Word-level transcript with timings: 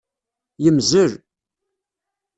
Yemmzel. 0.63 1.11